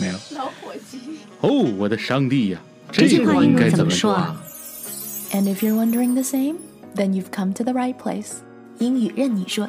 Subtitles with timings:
[0.00, 0.14] 没有。
[0.34, 0.98] 老伙计。
[1.40, 2.60] 哦，我的上帝呀！
[2.90, 4.42] 这句话应该怎么说啊
[5.32, 6.56] ？And if you're wondering the same,
[6.96, 8.38] then you've come to the right place.
[8.78, 9.68] 英语韧你说。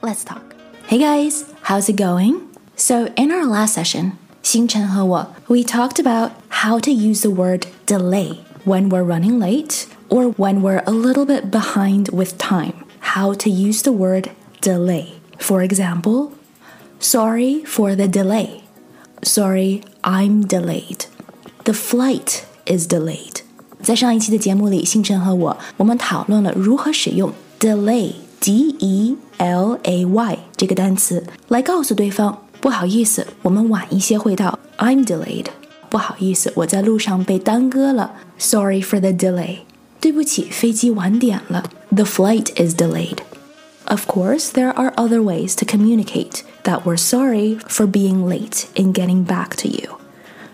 [0.00, 0.40] Let's talk.
[0.88, 2.40] Hey guys, how's it going?
[2.76, 4.12] So in our last session,
[4.42, 10.32] 星辰和我 we talked about how to use the word delay when we're running late or
[10.36, 12.72] when we're a little bit behind with time.
[13.00, 14.30] How to use the word
[14.60, 15.20] delay.
[15.38, 16.32] For example,
[16.98, 18.62] sorry for the delay.
[19.21, 21.05] Sorry, I'm delayed.
[21.63, 23.41] The flight is delayed.
[23.81, 34.59] 在上一期的节目里，星辰和我我们讨论了如何使用 delay d e l a y 这个单词来告诉对方不好意思，我们晚一些会到。
[34.77, 35.47] I'm delayed.
[35.89, 38.13] 不好意思，我在路上被耽搁了。
[38.37, 39.59] Sorry for the delay.
[39.99, 41.63] 对不起，飞机晚点了。
[41.89, 43.19] The flight is delayed.
[43.85, 48.91] Of course, there are other ways to communicate that we're sorry for being late in
[48.91, 49.97] getting back to you.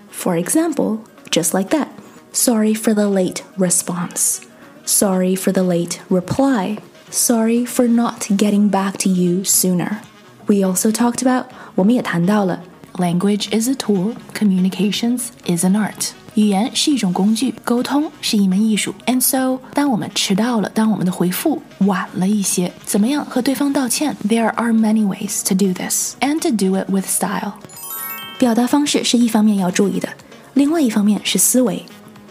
[0.09, 1.89] For example, just like that.
[2.33, 4.45] Sorry for the late response.
[4.85, 6.77] Sorry for the late reply.
[7.09, 10.01] Sorry for not getting back to you sooner.
[10.47, 12.63] We also talked about, 我们也谈到了
[12.95, 16.09] language is a tool, communications is an art.
[16.35, 18.95] 语言是一种工具，沟通是一门艺术。
[19.05, 24.15] And so，当我们迟到了，当我们的回复晚了一些，怎么样和对方道歉？
[24.27, 27.53] There are many ways to do this, and to do it with style。
[28.39, 30.07] 表达方式是一方面要注意的，
[30.53, 31.83] 另外一方面是思维。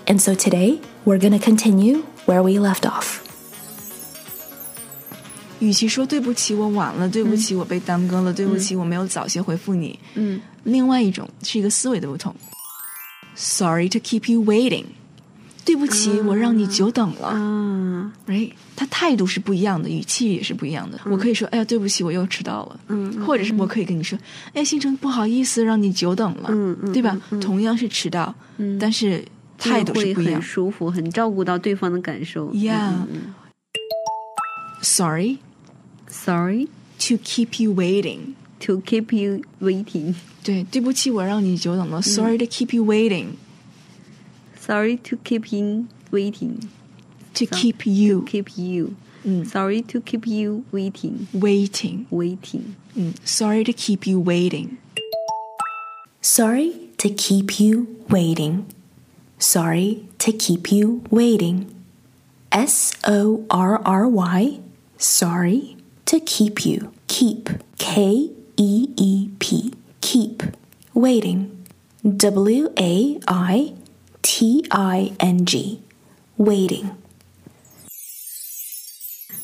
[0.07, 3.24] And so today we're gonna continue where we left off。
[5.60, 12.36] 与其说对不起我晚了，对不起我被耽搁了，对不起我没有早些回复你，嗯，另外一种是一个思维的不同。
[13.36, 14.86] Sorry to keep you waiting，
[15.66, 17.32] 对不起，我让你久等了。
[17.34, 21.00] 嗯，哎，他态度是不一样的，语气也是不一样的。
[21.06, 22.80] 我可以说，哎呀，对不起，我又迟到了。
[22.88, 24.18] 嗯，或者是我可以跟你说，
[24.54, 26.50] 哎，星辰，不好意思，让你久等了。
[26.50, 27.20] 嗯嗯，对吧？
[27.42, 29.24] 同样是迟到，嗯，但是
[29.58, 30.36] 态度是不一样。
[30.36, 32.52] 很舒服，很照顾到对方的感受。
[32.54, 32.92] Yeah.
[34.85, 35.39] Sorry.
[36.09, 36.69] Sorry
[37.01, 38.35] to keep you waiting.
[38.61, 40.15] To keep you waiting.
[40.43, 42.03] 对，对不起，我让你久等了。
[42.03, 43.35] Sorry to keep you waiting.
[44.59, 46.61] Sorry to keep you waiting.
[47.35, 48.25] To keep you.
[48.25, 48.95] Keep you.
[49.23, 51.27] 嗯 Sorry to keep you waiting.
[51.33, 52.07] Waiting.
[52.11, 52.75] Waiting.
[52.95, 54.79] 嗯，Sorry to keep you waiting.
[56.23, 58.65] Sorry to keep you waiting.
[59.39, 61.67] Sorry to keep you waiting.
[62.51, 64.61] S O R R Y.
[64.99, 65.77] Sorry
[66.07, 66.93] to keep you.
[67.07, 67.51] Keep.
[67.79, 69.73] K E E P.
[70.01, 70.43] Keep.
[70.95, 71.51] Waiting.
[72.05, 73.73] W A I
[74.23, 75.81] T I N G.
[76.37, 76.91] Waiting.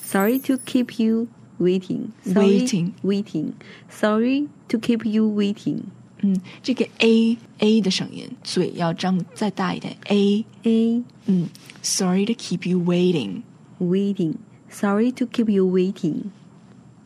[0.02, 2.12] Sorry to keep you waiting.
[2.24, 2.94] Sorry, Waiting.
[3.02, 3.54] Waiting.
[3.88, 5.90] Sorry to keep you waiting.
[6.22, 9.96] 嗯，这个 a a 的声音，嘴要张再大一点。
[10.08, 11.50] a A 嗯，
[11.82, 13.42] Sorry to keep you waiting.
[13.78, 14.36] waiting.
[14.70, 16.30] Sorry to keep you waiting.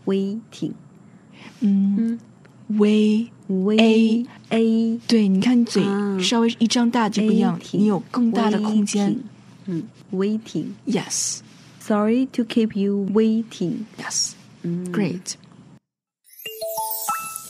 [0.06, 0.74] Waiting.
[1.60, 2.18] 嗯，
[2.68, 4.26] way Wait.
[4.50, 7.76] A 对，你看你嘴啊稍微一张大就不一样， waiting.
[7.78, 9.18] 你有更大的空间 Waiting.。
[9.66, 9.82] 嗯，
[10.12, 10.66] waiting.
[10.86, 11.40] Yes,
[11.80, 13.84] Sorry to keep you waiting.
[13.98, 14.32] yes,
[14.62, 15.34] 嗯 great.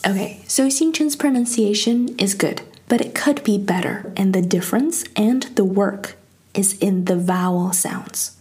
[0.03, 5.43] Okay, so Xingchen's pronunciation is good, but it could be better, and the difference and
[5.55, 6.15] the work
[6.55, 8.31] is in the vowel sounds.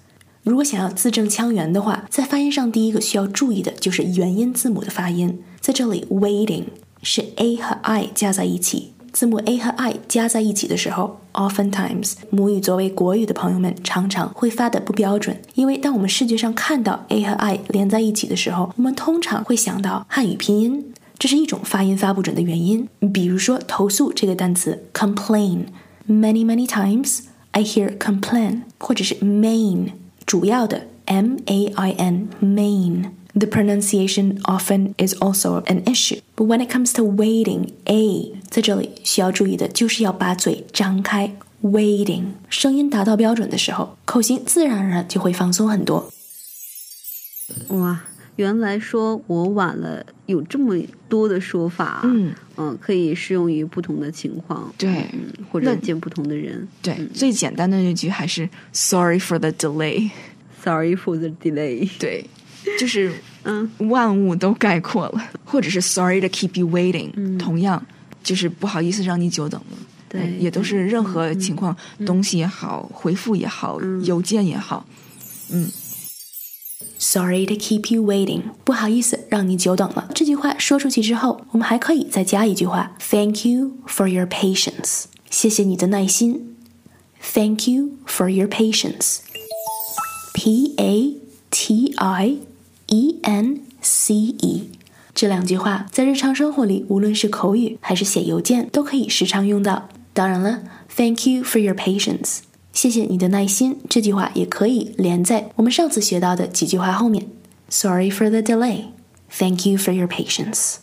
[0.45, 5.41] 如果想要字正腔圆的话，在发音上第一个需要注意的就是元音字母的发音。
[5.59, 6.65] 在这里，waiting
[7.01, 20.93] 是 a 和 i 加在一起，字母 a 和 i 加在一起的时候，oftentimes 母语作为国语的朋友们常常会发的不标准，因为当我们视觉上看到 a 和 i 连在一起的时候，我们通常会想到汉语拼音。
[21.17, 22.87] 这是一种发音发不准的原因。
[23.11, 27.21] 比如说“投诉”这个单词 complain，many many times
[27.51, 29.87] I hear complain，或者是 main，
[30.26, 36.20] 主要的 m a i n main。The pronunciation often is also an issue.
[36.36, 41.36] But when it comes to waiting, a 在这里需要注意的就是要把嘴张开。
[41.62, 46.10] Waiting，声音达到标准的时候，口型自然而然就会放松很多。
[47.68, 48.00] 哇，
[48.37, 50.75] 原来说我晚了有这么
[51.07, 56.67] 多的说法，嗯嗯，可以适用于不同的情况，对嗯，或者那见不同的人。
[56.81, 60.09] 对，最简单的那句还是 “Sorry for the delay”。
[60.63, 61.87] Sorry for the delay。
[61.99, 62.25] 对，
[62.79, 67.85] 就是 嗯万物都概括了，或者是 “Sorry to keep you waiting”，、同样
[68.23, 69.77] 就是不好意思让你久等了。
[70.09, 74.85] 对哎也都是任何情况，东西也好，回复也好，邮件也好，
[77.07, 80.09] Sorry to keep you waiting，不好意思让你久等了。
[80.15, 86.55] 这句话说出去之后，我们还可以再加一句话：Thank you for your patience，谢谢你的耐心。
[87.21, 89.19] Thank you for your patience。
[90.33, 91.17] P A
[91.51, 92.37] T I
[92.87, 94.71] E N C E。
[95.13, 99.89] 这两句话在日常生活里，无论是口语还是写邮件，都可以时常用到。
[100.11, 100.63] 当然了
[100.95, 102.39] ，Thank you for your patience，
[102.74, 103.78] 谢谢你的耐心。
[103.88, 107.28] 这句话也可以连在我们上次学到的几句话后面。
[107.68, 108.86] Sorry for the delay.
[109.30, 110.78] Thank you for your patience.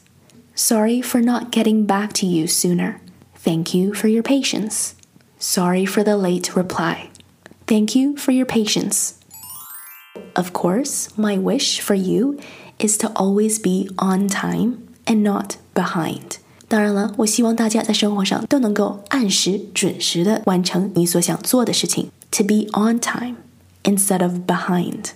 [0.56, 2.96] Sorry for not getting back to you sooner.
[3.44, 4.94] Thank you for your patience.
[5.40, 7.10] Sorry for the late reply.
[7.68, 9.16] Thank you for your patience.
[10.36, 12.40] Of course, my wish for you
[12.80, 16.40] is to always be on time and not behind.
[16.72, 22.10] 当然了，我希望大家在生活上都能够按时、准时的完成你所想做的事情。
[22.32, 23.38] To be on time
[23.84, 25.12] instead of behind.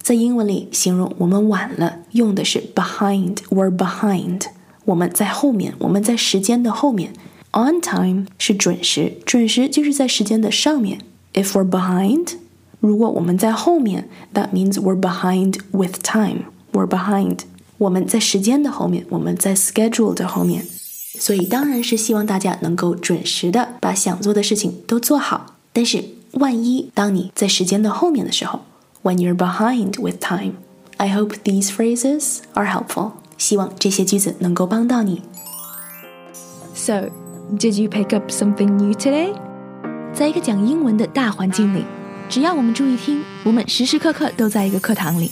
[0.00, 4.46] 在英文里，形容我们晚了，用的是 behind or behind。
[4.86, 7.12] 我们在后面，我们在时间的后面。
[7.52, 11.00] On time 是准时，准时就是在时间的上面。
[11.34, 12.34] If we're behind，
[12.80, 16.44] 如果我们在后面，that means we're behind with time.
[16.72, 17.40] We're behind，
[17.76, 20.64] 我们在时间的后面，我们在 schedule 的后面。
[21.18, 25.56] 所以当然是希望大家能够准时的把想做的事情都做好。
[25.72, 28.60] 但是万一当你在时间的后面的时候，
[29.02, 30.54] when you're behind with time,
[30.96, 33.12] I hope these phrases are helpful.
[33.36, 35.22] 希望这些句子能够帮到你。
[36.74, 37.10] So,
[37.56, 39.32] did you pick up something new today?
[40.12, 41.84] 在一个讲英文的大环境里，
[42.28, 45.30] 只要我们注意听，我们时时刻刻都在一个课堂里。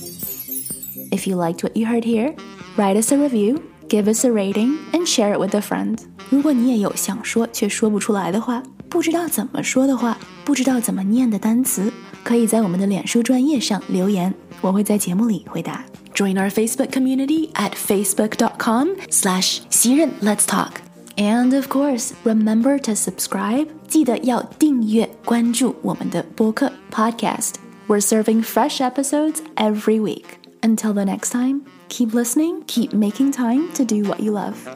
[1.10, 2.34] If you liked what you heard here,
[2.76, 3.58] write us a review,
[3.91, 5.97] give us a rating and share it with a friend.
[5.97, 5.99] friend。
[6.29, 11.91] 如果你也有想说却说不出来的话，不知道怎么说的话，不知道怎么念的单词，
[12.23, 15.83] 可以在我们的脸书专业上留言，我会在节目里回答。
[16.13, 20.71] Join our Facebook community at facebook.com/slash 熙韧 Let's Talk。
[21.17, 23.67] And of course, remember to subscribe.
[23.87, 27.55] 记得要订阅关注我们的播客 Podcast.
[27.87, 30.40] We're serving fresh episodes every week.
[30.63, 34.67] Until the next time, keep listening, keep making time to do what you love.